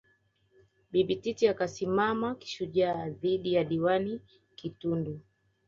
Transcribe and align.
Bibi 0.91 1.15
Titi 1.17 1.45
akasimama 1.47 2.35
kishujaa 2.35 3.09
dhidi 3.09 3.53
ya 3.53 3.63
Diwani 3.63 4.21
Kitundu 4.55 5.19